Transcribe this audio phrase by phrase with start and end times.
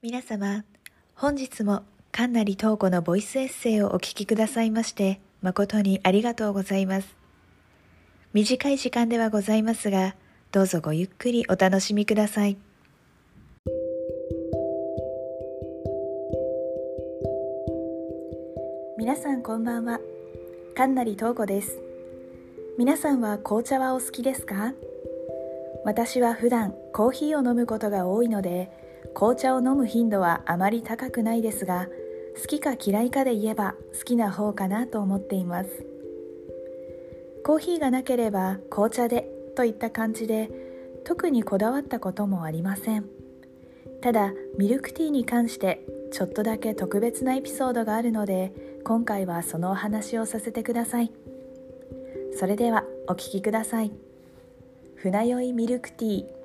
[0.00, 0.64] 皆様、
[1.16, 7.16] 本日も神成東子のボイスエッセイをお聞きくださいまして誠にありがとうございます。
[8.32, 10.14] 短い時間ではございますが、
[10.52, 12.56] どうぞごゆっくりお楽しみください。
[18.96, 19.98] 皆さんこんばんは。
[20.76, 21.76] 神成東子です。
[22.78, 24.74] 皆さんは紅茶はお好きですか？
[25.84, 28.86] 私は普段コーヒーを飲むことが多いので
[29.18, 31.88] 紅茶を飲む頻度はあまり高くないですが
[32.40, 35.84] 好きか嫌いかで言えば好きな方かなと思っています。
[37.44, 40.48] コーヒーがなければ紅茶でといった感じで
[41.04, 43.06] 特にこだわったこともありません。
[44.02, 48.52] ただミルクティーに関してちょっとだけ特別なエピソードがあるので
[48.84, 51.10] 今回はそのお話をさせてください。
[52.38, 53.90] それではお聴きください。
[54.94, 56.37] 船酔いミルクティー。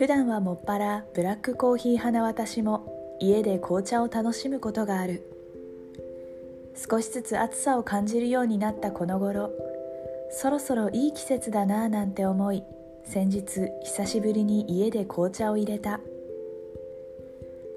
[0.00, 5.30] 普段はもっぱらブラックコーヒー派な私も家で紅茶を楽しむことがある。
[6.74, 9.50] 少しずつ暑さを感じるようになったこの頃
[10.30, 12.62] そろそろいい季節だなぁなんて思い
[13.04, 16.00] 先日久しぶりに家で紅茶を入れた。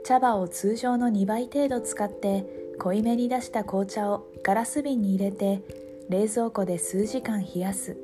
[0.06, 2.46] 茶葉を通常の2倍程度使って
[2.80, 5.62] 濃いめに出した紅茶をガラス瓶に入れて
[6.08, 7.98] 冷蔵庫で数時間冷やす。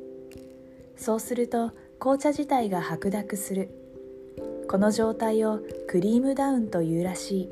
[0.97, 3.79] そうすると紅茶自体が白濁する。
[4.69, 7.49] この状態をクリームダウンというらしい。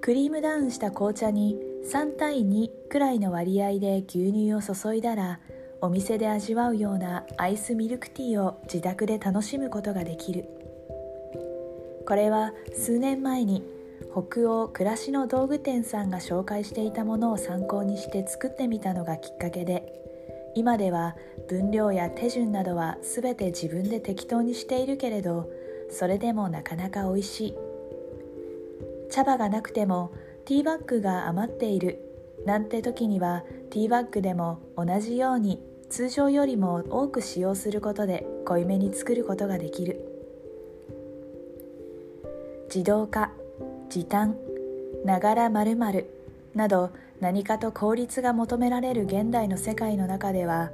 [0.00, 1.56] クリームダウンした紅茶に
[1.92, 5.38] 3対2くらいの割合で牛乳を注いだら
[5.80, 10.44] お店で味わうようなアイスミルクティーを自宅で楽しむことができる。
[12.04, 13.62] これは数年前に
[14.10, 20.13] 北欧暮らしの道具店さんが紹介していたものを参考にして作ってみたのがきっかけで
[20.54, 21.16] 今では
[21.48, 25.50] 分量や手順などは全て自分で適当にしているけれど
[25.90, 27.54] それでもなかなか美味しい。
[29.10, 30.12] 茶葉がなくても
[30.44, 32.00] ティーバッグが余っている
[32.44, 40.00] なんて時にはティーバッグでも同じように通常よりも多く使用することで濃いめに作ることができる。
[42.66, 43.30] 自動化
[43.88, 44.36] 時短
[45.04, 46.10] ながら〇〇
[46.54, 50.70] など何かと効率が求められる現代の世界の中では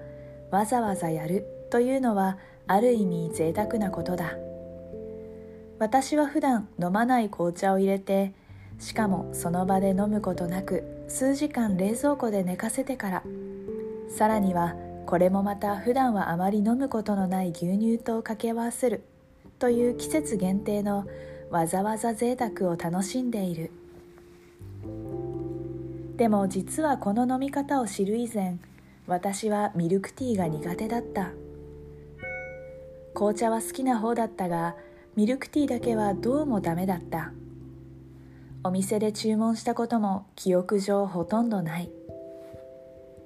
[0.51, 4.35] わざわざやるというのはある意味贅沢なことだ。
[5.81, 8.35] 私は普段飲まない紅茶を入れて
[8.79, 13.23] しかもその場で飲むことなく数時間冷蔵庫で寝かせてから
[14.11, 14.75] さらには
[15.07, 19.03] これもまた普段はあまり飲むことのない牛乳と掛け合わせる
[19.59, 21.07] という季節限定の
[21.51, 23.71] わざわざ贅沢を楽しんでいる。
[26.21, 28.59] でも実はこの飲み方を知る以前
[29.07, 31.31] 私はミルクティーが苦手だった。
[33.15, 34.77] 紅茶は好きな方だったが
[35.17, 37.33] ミルクティーだけはどうもダメだった。
[38.63, 41.91] お店で注文したことも記憶上ほとんどない。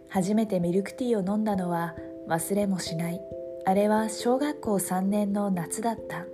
[0.09, 1.97] 初めてミルクティーを飲んだのは
[2.29, 3.21] 忘れもしない。
[3.67, 6.27] あれは小学校3年の夏だった。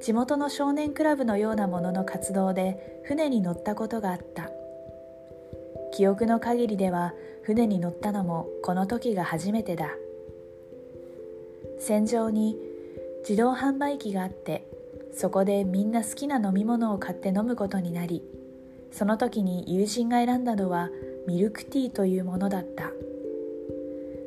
[0.00, 4.48] 地元の少年クラブのようなものの活動で船に乗ったことがあった。
[5.92, 9.90] 記憶の限りでは船に乗ったのもこの時が初めてだ。
[11.78, 12.56] 船上に
[13.28, 14.66] 自動販売機があって
[15.12, 18.22] そこでみんな好きな飲み物を買って飲むことになり
[18.92, 20.90] その時に友人が選んだのは
[21.26, 22.90] ミルクティーというものだった。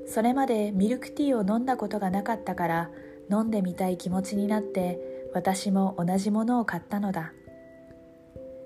[0.08, 2.92] それまでミルクティーを飲んだことがなかったから
[3.32, 5.00] 飲んでみたい気持ちになって
[5.34, 7.34] 私も同じものを買ったのだ。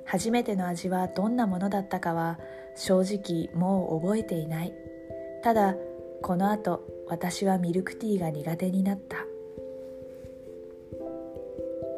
[0.10, 2.40] 初めての味はどんなものだったかは
[2.76, 4.74] 正直もう覚えていない。
[5.44, 5.76] ただ
[6.24, 9.18] この後私はミルクティーが苦手になった。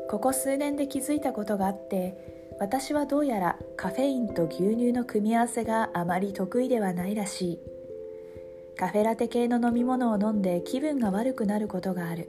[0.10, 7.60] ここ数年で気づいたことがあって私はどうやらカフェインと牛乳の組み合わせがあまり得意ではないらしい。
[8.78, 12.28] カフェラテ系の飲み物を飲んで気分が悪くなることがある。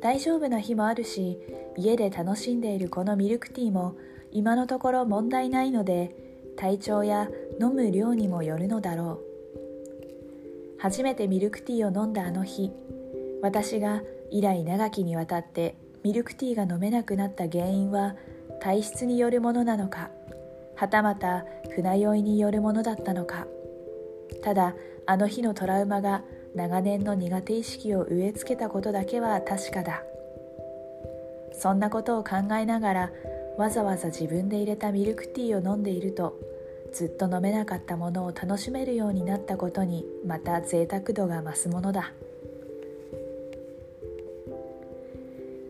[0.00, 1.40] 大丈夫な日もあるし
[1.76, 3.96] 家で楽しんでいるこのミルクティーも
[4.34, 6.14] 今のところ問題ないので
[6.56, 7.28] 体調や
[7.60, 9.34] 飲む量にもよるのだろう。
[10.78, 12.70] 初めてミルクティーを飲んだあの日
[13.40, 18.16] 私が以来長きにわたってミルクティーが飲めなくなった原因は
[18.60, 20.10] 体質によるものなのか
[20.74, 23.46] はたまた船酔いによるものだったのか。
[24.42, 24.74] ただ
[25.06, 26.22] あの日のトラウマが
[26.54, 30.02] 長年の苦手意識を植え付けたことだけは確かだ。
[31.52, 33.10] そんなことを考えながら
[33.56, 36.38] わざわざ自分で入れたミルクティーを飲んでいると
[36.92, 42.12] ずっと飲めなかったものを楽しめるようになったことにまた贅沢度が増すものだ。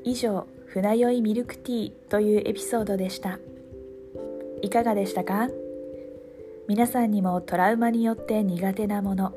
[0.02, 3.38] 以上船酔いミルクティーというエピソードでした。
[4.60, 5.48] いかがでしたか？
[6.68, 9.34] 皆さんにもトラウマによって苦手なもの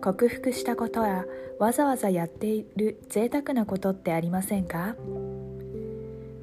[0.00, 1.24] 克服したことや
[1.58, 4.96] わざわざやっている贅沢なことってありませんか？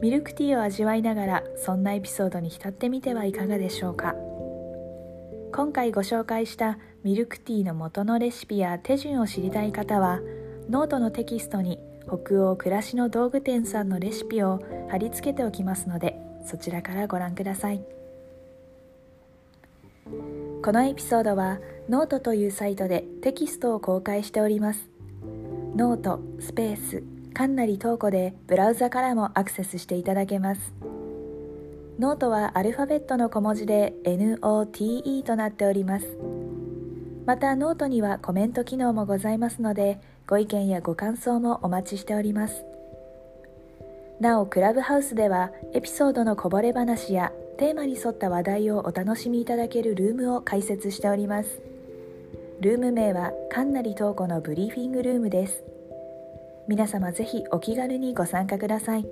[0.01, 4.15] ミルクティーを味わいながらそんなエピソードに浸ってみてはいかがでしょうか。
[5.53, 10.19] 今回ご紹介したミルクティーの元のレシピや手順を知りたい方は
[10.69, 14.59] ノートのテキストに北欧暮らしの道具店さんのレシピを
[14.89, 17.81] 貼り付けておきますのでそちらからご覧ください。
[20.61, 24.89] このエピソードはノートというサイトでテキストを公開しております。
[25.75, 30.73] ノートスペースかなり投稿でブラウザからもアクセスしていただけます。
[31.99, 36.07] ノートはアルファベットの小文字で NOTE となっております。
[37.25, 42.63] またノートにはコメント機能もございますのでご意見やご感想もお待ちしております。
[44.21, 51.59] なおクラブハウスではエピソードのこぼれ話やテーマに沿った話題をお楽しみいただけるルームを開設しております。
[52.61, 55.74] ルーム名はかんなりとうこのブリーフィングルームです。
[56.67, 59.05] 皆様ぜひお気軽にご参加ください。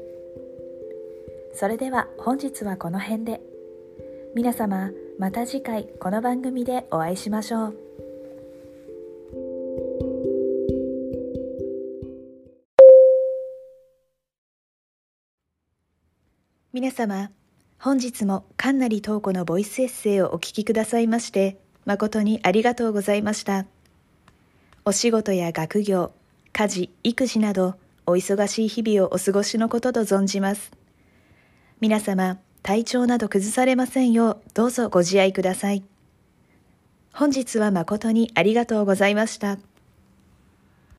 [1.53, 3.41] それでは本日はこの辺で。
[4.35, 4.89] 皆様
[5.19, 7.77] また次回この番組でお会いしましょう。
[16.73, 17.29] 皆様
[17.77, 23.67] 本日もかんなりとうこのボイスエッセイをお聞きくださいまして誠にありがとうございました。
[24.85, 26.13] お仕事や学業
[26.53, 30.71] 家事育児などお忙しい日々をお過ごしのことと存じます
[31.81, 35.83] 皆様体調など崩されませんようどうぞご自愛ください
[37.11, 39.59] 本日は誠にありがとうございました。